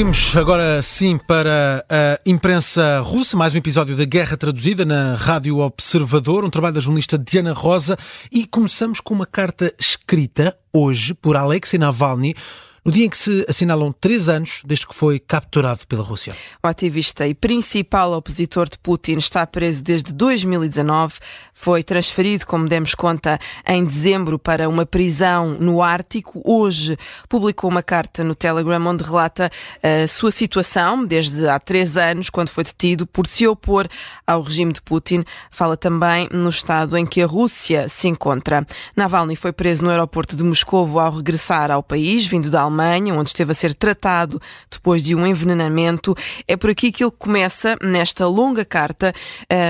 [0.00, 5.58] Seguimos agora sim para a imprensa russa, mais um episódio da Guerra Traduzida na Rádio
[5.58, 7.98] Observador, um trabalho da jornalista Diana Rosa.
[8.32, 12.34] E começamos com uma carta escrita hoje por Alexei Navalny
[12.84, 16.34] no dia em que se assinalam três anos desde que foi capturado pela Rússia.
[16.62, 21.14] O ativista e principal opositor de Putin está preso desde 2019.
[21.52, 26.40] Foi transferido, como demos conta, em dezembro para uma prisão no Ártico.
[26.44, 26.96] Hoje
[27.28, 29.50] publicou uma carta no Telegram onde relata
[29.82, 33.88] a sua situação desde há três anos, quando foi detido por se opor
[34.26, 35.22] ao regime de Putin.
[35.50, 38.66] Fala também no estado em que a Rússia se encontra.
[38.96, 42.69] Navalny foi preso no aeroporto de Moscovo ao regressar ao país, vindo da Alemanha,
[43.16, 46.14] onde esteve a ser tratado depois de um envenenamento.
[46.46, 49.12] É por aqui que ele começa, nesta longa carta.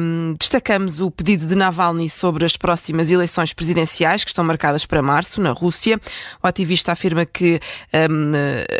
[0.00, 5.02] Um, destacamos o pedido de Navalny sobre as próximas eleições presidenciais, que estão marcadas para
[5.02, 6.00] março, na Rússia.
[6.42, 7.60] O ativista afirma que
[7.92, 8.32] um,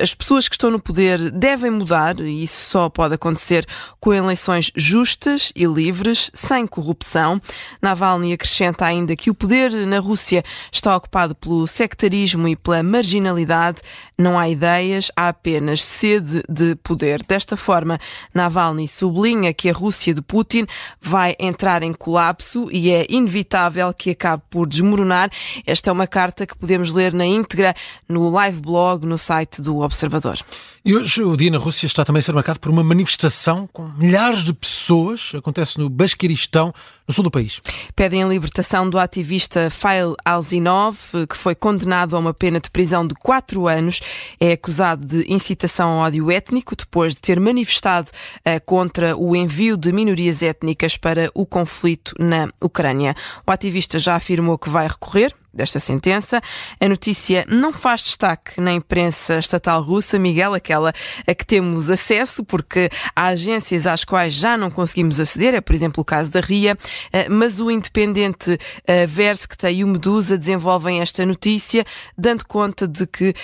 [0.02, 3.67] as pessoas que estão no poder devem mudar, e isso só pode acontecer
[4.00, 7.41] com eleições justas e livres, sem corrupção.
[7.80, 13.80] Navalny acrescenta ainda que o poder na Rússia está ocupado pelo sectarismo e pela marginalidade.
[14.16, 17.22] Não há ideias, há apenas sede de poder.
[17.27, 17.98] Desta forma,
[18.33, 20.66] Navalny sublinha que a Rússia de Putin
[21.00, 25.30] vai entrar em colapso e é inevitável que acabe por desmoronar.
[25.66, 27.74] Esta é uma carta que podemos ler na íntegra
[28.08, 30.39] no live blog no site do Observador.
[30.84, 33.89] E hoje o dia na Rússia está também a ser marcado por uma manifestação com
[33.96, 35.33] milhares de pessoas.
[35.34, 36.74] Acontece no Basquiristão,
[37.08, 37.61] no sul do país.
[37.96, 43.06] Pedem a libertação do ativista Fail Alzinov, que foi condenado a uma pena de prisão
[43.06, 43.94] de quatro anos.
[44.41, 49.77] É acusado de incitação ao ódio étnico depois de ter manifestado uh, contra o envio
[49.77, 53.14] de minorias étnicas para o conflito na Ucrânia.
[53.47, 56.41] O ativista já afirmou que vai recorrer desta sentença.
[56.80, 60.92] A notícia não faz destaque na imprensa estatal russa, Miguel, aquela
[61.27, 65.74] a que temos acesso, porque há agências às quais já não conseguimos aceder, é por
[65.74, 66.77] exemplo o caso da RIA,
[67.12, 71.84] eh, mas o independente eh, Verskta e o Medusa desenvolvem esta notícia,
[72.17, 73.34] dando conta de que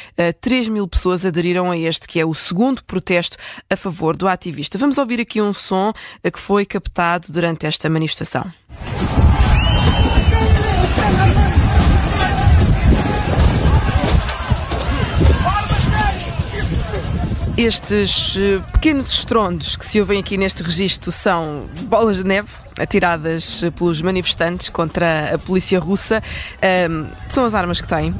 [0.40, 3.36] 3 eh, mil pessoas aderiram a este, que é o segundo protesto
[3.68, 4.78] a favor do ativista.
[4.78, 5.92] Vamos ouvir aqui um som
[6.22, 8.52] que foi captado durante esta manifestação.
[17.60, 22.48] Estes eh, pequenos estrondos que se ouvem aqui neste registro são bolas de neve
[22.80, 26.22] atiradas pelos manifestantes contra a polícia russa.
[26.90, 28.10] Um, são as armas que têm.
[28.10, 28.16] Uh,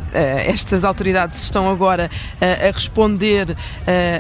[0.47, 3.56] estas autoridades estão agora uh, a responder uh,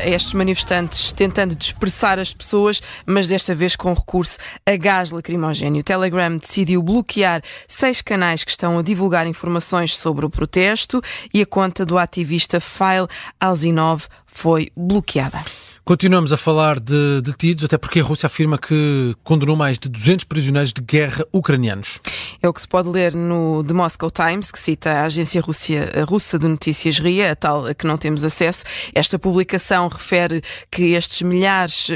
[0.02, 5.80] a estes manifestantes, tentando dispersar as pessoas, mas desta vez com recurso a gás lacrimogéneo.
[5.80, 11.00] O Telegram decidiu bloquear seis canais que estão a divulgar informações sobre o protesto
[11.32, 13.08] e a conta do ativista Fail
[13.40, 15.44] Alzinov foi bloqueada.
[15.84, 20.24] Continuamos a falar de detidos, até porque a Rússia afirma que condenou mais de 200
[20.24, 21.98] prisioneiros de guerra ucranianos.
[22.40, 25.90] É o que se pode ler no The Moscow Times, que cita a agência Rússia,
[26.00, 28.64] a russa de notícias RIA, a tal a que não temos acesso.
[28.94, 31.88] Esta publicação refere que estes milhares,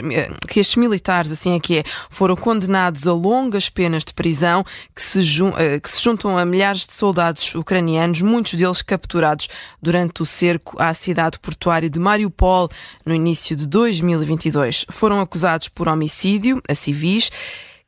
[0.49, 5.03] que estes militares, assim é que é, foram condenados a longas penas de prisão que
[5.03, 5.21] se,
[5.59, 9.49] eh, que se juntam a milhares de soldados ucranianos, muitos deles capturados
[9.81, 12.69] durante o cerco à cidade portuária de Mariupol
[13.05, 14.87] no início de 2022.
[14.89, 17.29] Foram acusados por homicídio a civis.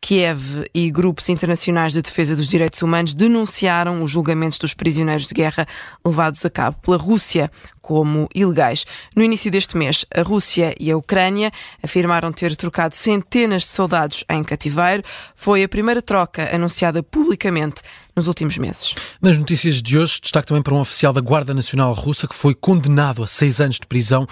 [0.01, 5.35] Kiev e grupos internacionais de defesa dos direitos humanos denunciaram os julgamentos dos prisioneiros de
[5.35, 5.67] guerra
[6.05, 8.85] levados a cabo pela Rússia como ilegais.
[9.15, 14.25] No início deste mês, a Rússia e a Ucrânia afirmaram ter trocado centenas de soldados
[14.29, 15.05] em cativeiro.
[15.37, 17.83] Foi a primeira troca anunciada publicamente
[18.16, 18.94] nos últimos meses.
[19.21, 22.54] Nas notícias de hoje, destaque também para um oficial da Guarda Nacional Russa que foi
[22.54, 24.27] condenado a seis anos de prisão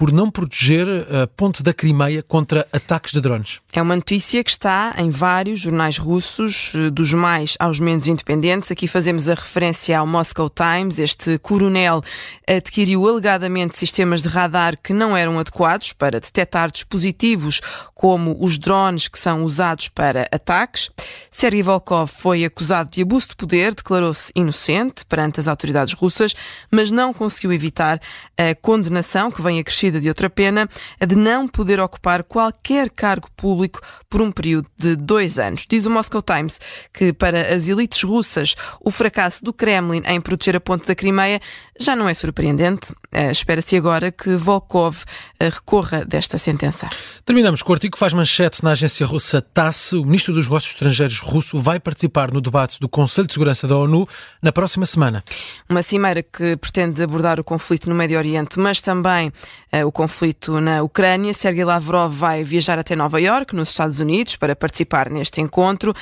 [0.00, 3.60] por não proteger a ponte da Crimeia contra ataques de drones.
[3.70, 8.70] É uma notícia que está em vários jornais russos, dos mais aos menos independentes.
[8.70, 10.98] Aqui fazemos a referência ao Moscow Times.
[10.98, 12.02] Este coronel
[12.48, 17.60] adquiriu alegadamente sistemas de radar que não eram adequados para detectar dispositivos
[17.94, 20.88] como os drones que são usados para ataques.
[21.30, 26.34] Sergei Volkov foi acusado de abuso de poder, declarou-se inocente perante as autoridades russas,
[26.70, 28.00] mas não conseguiu evitar
[28.36, 30.68] a condenação que vem acrescida de outra pena,
[31.00, 35.66] a de não poder ocupar qualquer cargo público por um período de dois anos.
[35.68, 36.60] Diz o Moscow Times
[36.92, 41.40] que para as elites russas o fracasso do Kremlin em proteger a ponte da Crimeia
[41.78, 42.92] já não é surpreendente.
[42.92, 46.88] Uh, Espera-se agora que Volkov uh, recorra desta sentença.
[47.24, 49.92] Terminamos com o artigo que faz manchete na agência russa TASS.
[49.92, 53.76] O ministro dos Negócios Estrangeiros russo vai participar no debate do Conselho de Segurança da
[53.76, 54.08] ONU
[54.42, 55.22] na próxima semana.
[55.68, 59.32] Uma cimeira que pretende abordar o conflito no Médio Oriente, mas também
[59.72, 61.32] uh, o conflito na Ucrânia.
[61.34, 65.94] Sergei Lavrov vai viajar até Nova York, nos Estados Unidos, para participar neste encontro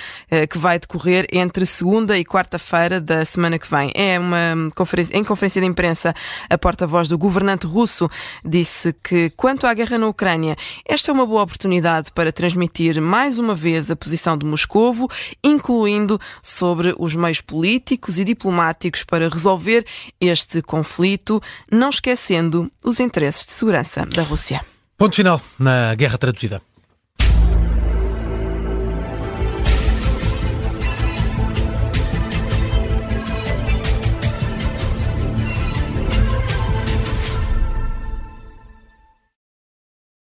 [0.50, 3.90] que vai decorrer entre segunda e quarta-feira da semana que vem.
[3.94, 6.14] É uma conferência, em conferência de imprensa,
[6.48, 8.08] a porta-voz do governante russo
[8.44, 13.38] disse que, quanto à guerra na Ucrânia, esta é uma boa oportunidade para transmitir mais
[13.38, 15.08] uma vez a posição de Moscovo,
[15.42, 19.84] incluindo sobre os meios políticos e diplomáticos para resolver
[20.20, 24.64] este conflito, não esquecendo os interesses de segurança da Rússia.
[24.96, 26.60] Ponto final na guerra traduzida.